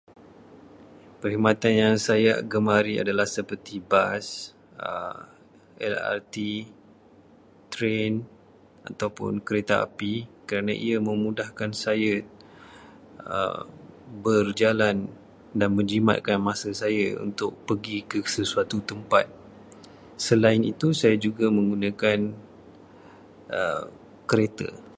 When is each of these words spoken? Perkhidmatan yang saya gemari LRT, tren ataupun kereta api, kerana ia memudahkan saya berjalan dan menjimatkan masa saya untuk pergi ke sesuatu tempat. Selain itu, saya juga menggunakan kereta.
Perkhidmatan 1.21 1.73
yang 1.83 1.93
saya 2.07 2.33
gemari 2.53 2.93
LRT, 5.77 6.37
tren 7.73 8.11
ataupun 8.89 9.31
kereta 9.47 9.75
api, 9.85 10.13
kerana 10.49 10.73
ia 10.85 10.97
memudahkan 11.09 11.69
saya 11.83 12.11
berjalan 14.25 14.97
dan 15.59 15.69
menjimatkan 15.77 16.39
masa 16.49 16.69
saya 16.81 17.05
untuk 17.25 17.51
pergi 17.69 17.97
ke 18.11 18.19
sesuatu 18.35 18.77
tempat. 18.89 19.25
Selain 20.27 20.61
itu, 20.73 20.87
saya 21.01 21.13
juga 21.25 21.45
menggunakan 21.57 22.19
kereta. 24.31 24.69